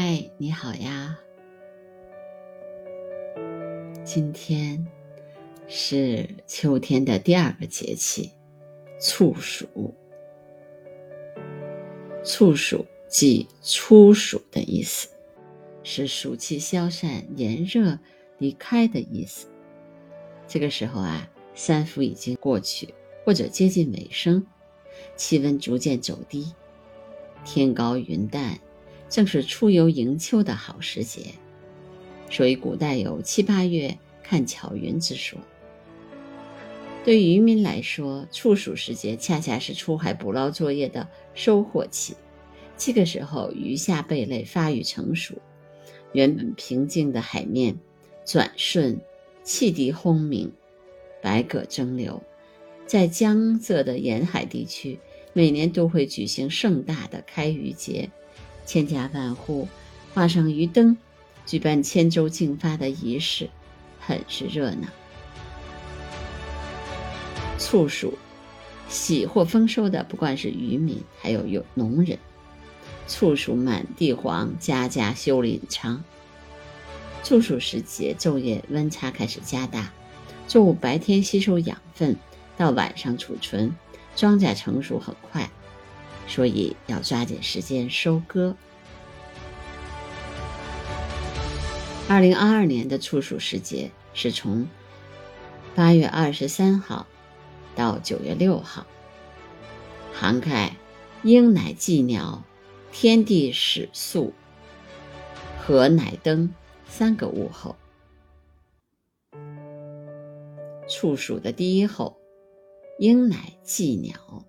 [0.00, 1.18] 嗨，你好呀！
[4.04, 4.86] 今天
[5.66, 8.30] 是秋天的第二个节气——
[9.02, 9.92] 处暑。
[12.24, 15.08] 处暑即初暑的意思，
[15.82, 17.98] 是暑气消散、炎热
[18.38, 19.48] 离开的意思。
[20.46, 22.94] 这个时候啊，三伏已经过去，
[23.24, 24.46] 或者接近尾声，
[25.16, 26.54] 气温逐渐走低，
[27.44, 28.56] 天高云淡。
[29.08, 31.34] 正是出游迎秋的好时节，
[32.30, 35.38] 所以古代有七八月看巧云之说。
[37.04, 42.14] 对渔民来说，处暑时节恰恰是出海捕捞作业的收获期。
[42.76, 45.34] 这个时候，鱼虾贝类发育成熟，
[46.12, 47.76] 原本平静的海面
[48.26, 49.00] 转瞬
[49.42, 50.52] 汽笛轰鸣，
[51.22, 52.22] 百舸争流。
[52.86, 54.98] 在江浙的沿海地区，
[55.32, 58.10] 每年都会举行盛大的开渔节。
[58.68, 59.66] 千家万户
[60.12, 60.98] 画上鱼灯，
[61.46, 63.48] 举办千舟竞发的仪式，
[63.98, 64.86] 很是热闹。
[67.58, 68.12] 处暑，
[68.86, 72.18] 喜获丰收的不光是渔民，还有有农人。
[73.08, 76.04] 处暑满地黄，家家修林昌。
[77.24, 79.90] 处暑时节，昼夜温差开始加大，
[80.46, 82.14] 作物白天吸收养分，
[82.58, 83.74] 到晚上储存，
[84.14, 85.48] 庄稼成熟很快。
[86.28, 88.54] 所以要抓紧时间收割。
[92.08, 94.68] 二零二二年的处暑时节是从
[95.74, 97.06] 八月二十三号
[97.74, 98.86] 到九月六号，
[100.12, 100.76] 涵盖
[101.22, 102.44] 鹰乃祭鸟、
[102.92, 104.32] 天地始肃、
[105.60, 106.54] 和乃登
[106.86, 107.76] 三个物候。
[110.88, 112.16] 处暑的第一候，
[112.98, 114.47] 鹰乃祭鸟。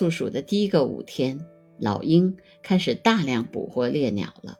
[0.00, 1.46] 处暑的第一个五天，
[1.78, 4.56] 老鹰开始大量捕获猎鸟了。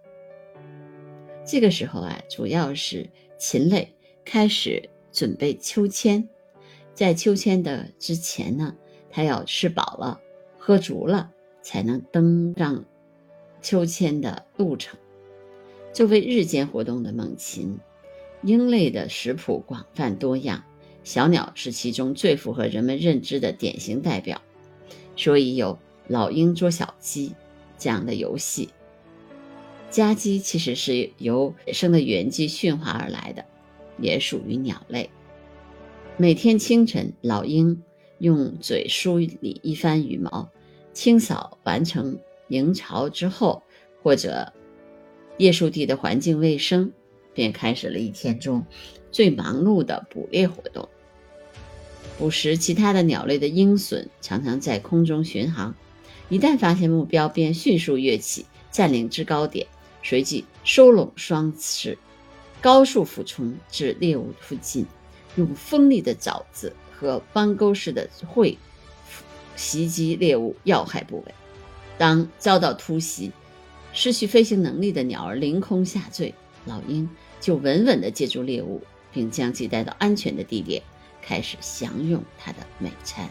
[1.47, 6.29] 这个时候啊，主要是禽类开始准备秋千，
[6.93, 8.77] 在秋千的之前呢，
[9.09, 10.21] 它要吃饱了、
[10.59, 11.33] 喝足了，
[11.63, 12.85] 才能登上
[13.63, 15.01] 秋千的路程。
[15.95, 17.79] 作为日间活动的猛禽，
[18.43, 20.63] 鹰类的食谱广泛多样，
[21.03, 24.43] 小鸟是其中最符合人们认知的典型代表。
[25.17, 25.79] 所以有
[26.09, 27.35] 老鹰捉小鸡
[27.79, 28.71] 这样的游戏。
[29.91, 33.45] 家鸡其实是由野生的原鸡驯化而来的，
[33.99, 35.11] 也属于鸟类。
[36.17, 37.83] 每天清晨，老鹰
[38.19, 40.49] 用嘴梳理一番羽毛，
[40.93, 42.19] 清扫完成
[42.49, 43.63] 营巢之后，
[44.03, 44.53] 或者
[45.39, 46.93] 叶树地的环境卫生，
[47.35, 48.65] 便开始了一天中
[49.11, 50.89] 最忙碌的捕猎活动。
[52.21, 55.75] 捕食其他的鸟类的鹰隼常常在空中巡航，
[56.29, 59.67] 一旦发现目标，便迅速跃起，占领制高点，
[60.03, 61.97] 随即收拢双翅，
[62.61, 64.85] 高速俯冲至猎物附近，
[65.37, 68.59] 用锋利的爪子和弯钩式的喙
[69.57, 71.35] 袭击猎物要害部位。
[71.97, 73.33] 当遭到突袭，
[73.95, 76.35] 失去飞行能力的鸟儿凌空下坠，
[76.67, 77.09] 老鹰
[77.41, 80.83] 就稳稳地接住猎物，并将其带到安全的地点。
[81.23, 83.29] 开始享用它的美餐。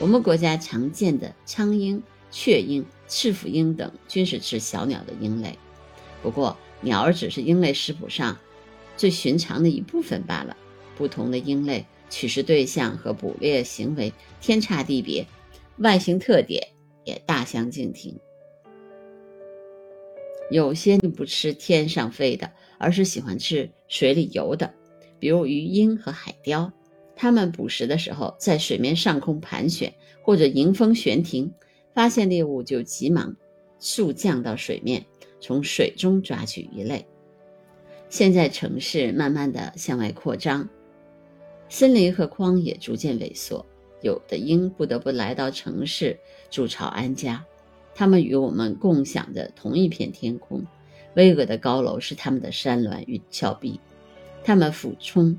[0.00, 5.58] 我们国家常见的苍鹰、雀鹰、赤腹鹰等均是吃小鸟的鹰类，
[6.22, 8.36] 不过鸟儿只是鹰类食谱上
[8.96, 10.56] 最寻常的一部分罢了。
[10.96, 15.26] 不同的鹰类取食对象和捕猎行为天差地别，
[15.78, 16.68] 外形特点
[17.04, 18.18] 也大相径庭。
[20.50, 24.74] 有些不吃天上飞的，而是喜欢吃水里游的。
[25.24, 26.70] 比如鱼鹰和海雕，
[27.16, 31.50] 它们捕食的时候在水面上空盘旋，或者迎风悬停，
[31.94, 33.34] 发现猎物就急忙
[33.78, 35.02] 速降到水面，
[35.40, 37.06] 从水中抓取鱼类。
[38.10, 40.68] 现在城市慢慢的向外扩张，
[41.70, 43.64] 森林和荒野逐渐萎缩，
[44.02, 46.18] 有的鹰不得不来到城市
[46.50, 47.42] 筑巢安家。
[47.94, 50.62] 它们与我们共享着同一片天空，
[51.16, 53.80] 巍峨的高楼是它们的山峦与峭壁。
[54.44, 55.36] 它们俯冲、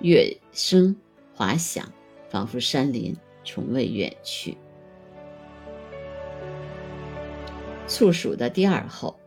[0.00, 0.94] 跃升、
[1.34, 1.90] 滑翔，
[2.28, 4.56] 仿佛山林从未远去。
[7.88, 9.18] 处暑的第二候，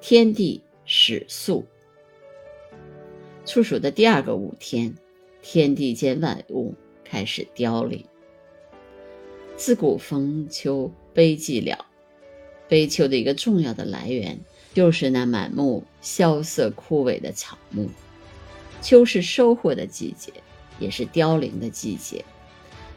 [0.00, 1.64] 天地始肃。
[3.46, 4.92] 处暑的第二个五天，
[5.40, 6.74] 天地间万物
[7.04, 8.04] 开始凋零。
[9.56, 11.78] 自古逢秋悲寂寥，
[12.68, 14.38] 悲秋的一个重要的来源，
[14.74, 17.88] 就是那满目萧瑟枯萎的草木。
[18.80, 20.32] 秋是收获的季节，
[20.78, 22.24] 也是凋零的季节，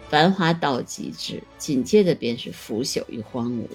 [0.10, 3.68] 繁华到极致，紧接着便是腐朽与荒芜。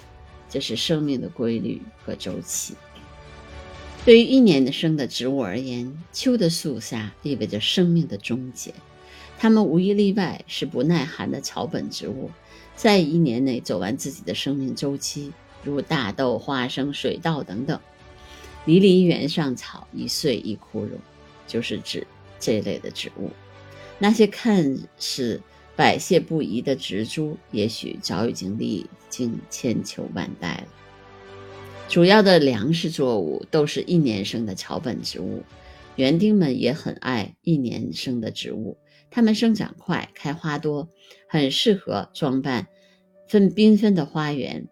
[0.50, 2.74] 这是生命的规律和周期。
[4.04, 8.72] 对于一年的生的植物而言，秋的肃杀意味着生命的终结。
[9.38, 12.30] 它们无一例外是不耐寒的草本植物，
[12.74, 15.32] 在一年内走完自己的生命周期，
[15.62, 17.78] 如大豆、花生、水稻等等。
[18.64, 20.98] 离离原上草，一岁一枯荣，
[21.48, 22.06] 就是指
[22.38, 23.30] 这类的植物。
[23.98, 25.40] 那些看似
[25.74, 30.68] 百谢不移的植株，也许早已经历经千秋万代了。
[31.88, 35.42] 主要的粮食作物都是一年生的草本植物，
[35.96, 38.76] 园丁们也很爱一年生的植物，
[39.10, 40.88] 它们生长快，开花多，
[41.28, 42.68] 很适合装扮
[43.26, 44.68] 分缤纷的花园。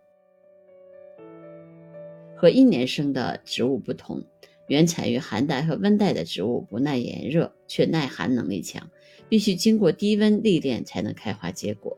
[2.37, 4.23] 和一年生的植物不同，
[4.67, 8.91] 原产于寒带和温带的植物不耐炎热，却耐寒能力强，
[9.29, 11.97] 必须经过低温历练才能开花结果。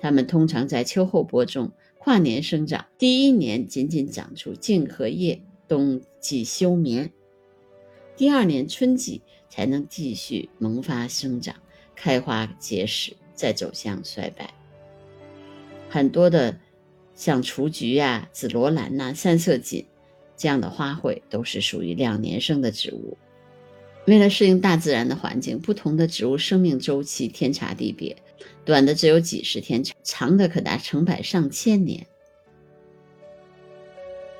[0.00, 1.72] 它们通常在秋后播种。
[1.96, 7.08] 跨年生长，第一年仅仅长出茎和叶，冬季休眠；
[8.14, 11.56] 第二年春季才能继续萌发生长、
[11.96, 14.52] 开花结实，再走向衰败。
[15.88, 16.60] 很多的
[17.14, 19.86] 像雏菊呀、紫罗兰呐、三色堇
[20.36, 23.16] 这样的花卉，都是属于两年生的植物。
[24.06, 28.16] 为了适应大自然的环境，不同的植物生命周期天差地别。
[28.64, 32.06] 短的只有几十天，长的可达成百上千年。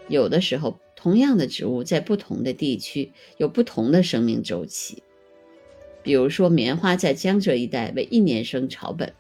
[0.09, 5.03] 有的时候，同样的植物在不同的地区有不同的生命周期。
[6.03, 9.15] 比如说，棉花在江浙一带为一年生草本，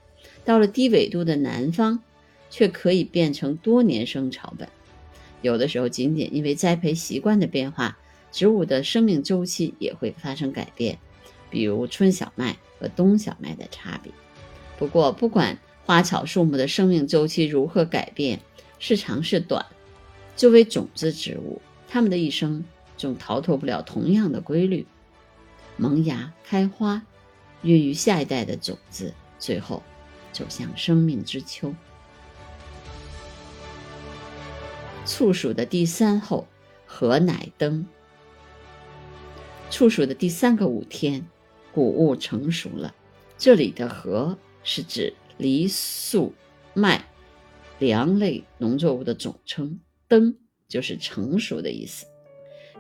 [0.44, 2.03] 到了低纬度的南方，
[2.50, 4.69] 却可以变成多年生草本。
[5.44, 7.99] 有的时候，仅仅因为栽培习惯的变化，
[8.32, 10.99] 植物的生命周期也会发生改变，
[11.50, 14.11] 比如春小麦和冬小麦的差别。
[14.79, 18.41] 不过，不管花草树木的生命周期如何改变，
[18.79, 19.67] 是长是短，
[20.35, 22.64] 作为种子植物，它们的一生
[22.97, 24.87] 总逃脱不了同样的规律：
[25.76, 27.02] 萌芽、开花、
[27.61, 29.82] 孕育下一代的种子，最后
[30.32, 31.75] 走向生命之秋。
[35.06, 36.47] 处暑的第三候，
[36.87, 37.87] 禾乃登。
[39.71, 41.27] 处暑的第三个五天，
[41.73, 42.95] 谷物成熟了。
[43.39, 44.37] 这里的禾。
[44.67, 46.33] 是指梨、粟、
[46.73, 47.05] 麦、
[47.79, 49.79] 粮类农作物的总称。
[50.09, 50.35] 登
[50.69, 52.07] 就是成熟的意思。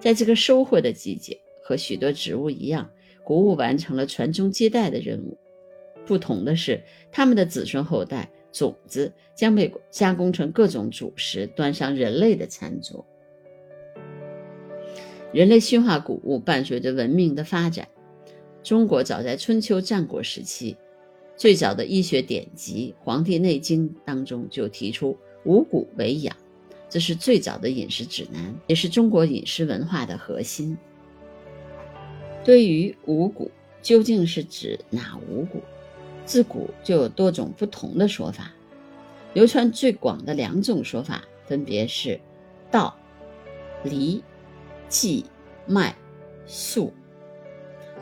[0.00, 2.88] 在这个收获的季节，和许多植物一样，
[3.22, 5.36] 谷物完成了传宗接代的任务。
[6.06, 6.82] 不同的是，
[7.12, 13.04] 它们的子孙后代种子将被加工成各种主食，端上人类的餐桌。
[15.32, 17.88] 人类驯化谷物，伴随着文明的发展。
[18.62, 20.76] 中国早在春秋战国时期。
[21.36, 26.36] 最早的医学典籍《黄帝内经》当中就提出五谷为养，
[26.88, 30.78] 这是最早的饮食指南，也是中国饮食文化的核心。
[32.44, 33.50] 对于五谷，
[33.82, 35.60] 究竟是指哪五谷？
[36.24, 38.52] 自古就有多种不同的说法，
[39.32, 42.20] 流传最广的两种说法分别是
[42.70, 42.96] 稻、
[43.82, 44.22] 梨、
[44.88, 45.24] 稷、
[45.66, 45.94] 麦、
[46.46, 46.92] 粟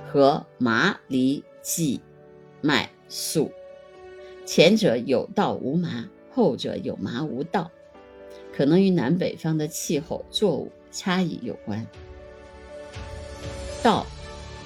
[0.07, 2.01] 和麻、梨、稷、
[2.61, 2.91] 麦。
[3.15, 3.53] 粟，
[4.47, 7.71] 前者有稻无麻，后者有麻无稻，
[8.57, 11.87] 可能与南北方的气候、作物差异有关。
[13.83, 14.07] 稻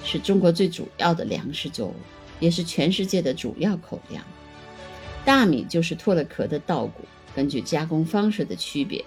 [0.05, 1.95] 是中国最主要的粮食作物，
[2.41, 4.23] 也是全世界的主要口粮。
[5.25, 9.05] 大米就是脱了壳的稻谷，根据加工方式的区别，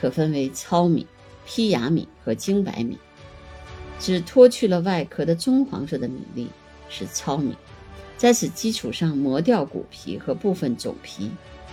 [0.00, 1.06] 可分为糙米、
[1.46, 2.98] 胚芽米和精白米。
[3.98, 6.48] 只脱去了外壳的棕黄色的米粒
[6.88, 7.56] 是糙米。
[8.18, 11.30] 在此基础上磨掉谷皮和部分种皮，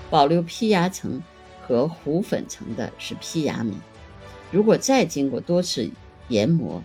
[0.09, 1.21] 保留胚芽层
[1.61, 3.73] 和糊粉层的是胚芽米。
[4.51, 5.89] 如果再经过多次
[6.27, 6.83] 研磨，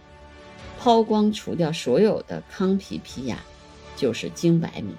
[0.79, 3.39] 抛光除掉所有的糠皮皮芽，
[3.99, 4.95] 就是精白米。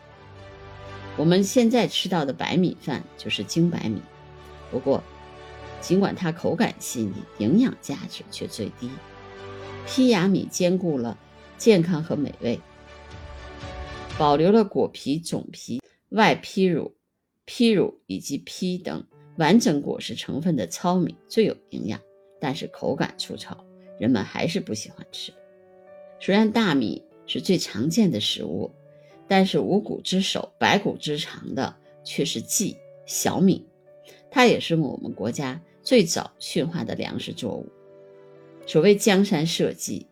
[1.15, 4.01] 我们现在吃到的白米饭就是精白米。
[4.69, 5.01] 不过，
[5.79, 8.89] 尽管它口感细腻，营养价值却最低。
[9.87, 11.17] 胚芽米兼顾了
[11.57, 12.59] 健康和美味。
[14.17, 16.93] 保留了果皮、种皮、外胚乳、
[17.45, 19.03] 胚乳以及坯等
[19.37, 21.99] 完整果实成分的糙米最有营养，
[22.39, 23.57] 但是口感粗糙，
[23.97, 25.33] 人们还是不喜欢吃。
[26.19, 28.69] 虽然大米是最常见的食物，
[29.29, 33.63] 但是五谷之首、百谷之长的却是稷小米，
[34.31, 37.69] 它也是我们国家最早驯化的粮食作物。
[38.65, 40.05] 所谓江山社稷，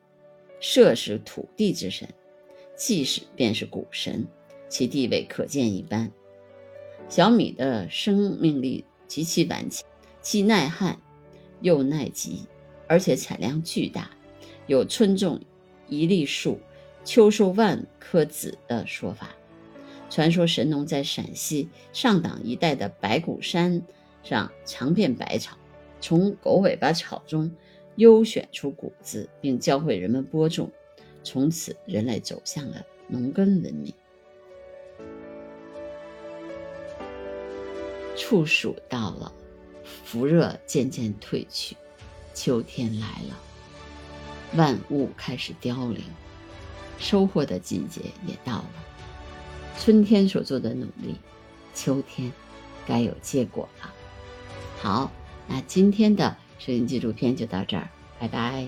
[0.59, 2.07] 社是土地之神。
[2.75, 4.23] 稷是便是谷神，
[4.69, 6.11] 其地位可见一斑。
[7.09, 9.83] 小米的生命力极其顽强，
[10.21, 11.01] 既耐旱
[11.61, 12.45] 又耐急，
[12.87, 14.11] 而且产量巨大，
[14.67, 15.41] 有春种
[15.87, 16.59] 一粒树，
[17.07, 19.29] 秋收万颗子的说法。
[20.09, 23.81] 传说神农在陕西上党一带的白骨山
[24.23, 25.57] 上尝遍百草，
[26.01, 27.49] 从狗尾巴草中
[27.95, 30.69] 优选出谷子，并教会人们播种。
[31.23, 33.93] 从此，人类走向了农耕文明。
[38.17, 39.31] 处暑到了，
[40.03, 41.77] 伏热渐渐退去，
[42.33, 43.39] 秋天来了，
[44.57, 46.03] 万物开始凋零，
[46.97, 48.69] 收获的季节也到了。
[49.79, 51.15] 春天所做的努力，
[51.75, 52.31] 秋天
[52.85, 53.93] 该有结果了。
[54.79, 55.11] 好，
[55.47, 57.87] 那今天的摄影纪录片就到这儿，
[58.19, 58.67] 拜拜。